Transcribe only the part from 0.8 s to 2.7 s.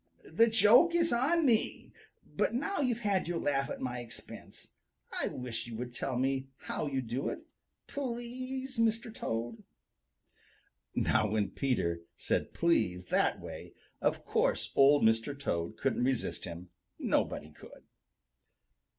is on me, but